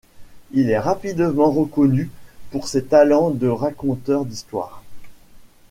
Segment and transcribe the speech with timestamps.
[0.51, 2.09] Il est rapidement reconnu
[2.49, 4.81] pour ses talents de raconteur d’histoire.